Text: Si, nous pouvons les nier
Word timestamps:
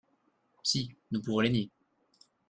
Si, 0.63 0.95
nous 1.11 1.21
pouvons 1.21 1.41
les 1.41 1.51
nier 1.51 1.69